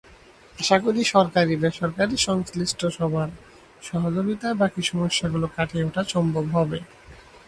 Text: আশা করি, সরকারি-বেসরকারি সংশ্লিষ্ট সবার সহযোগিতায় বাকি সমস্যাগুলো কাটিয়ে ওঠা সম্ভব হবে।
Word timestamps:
আশা 0.57 0.77
করি, 0.79 1.01
সরকারি-বেসরকারি 1.05 2.15
সংশ্লিষ্ট 2.19 2.81
সবার 2.97 3.29
সহযোগিতায় 3.83 4.55
বাকি 4.55 4.81
সমস্যাগুলো 4.81 5.45
কাটিয়ে 5.55 5.85
ওঠা 5.85 6.03
সম্ভব 6.05 6.45
হবে। 6.55 6.79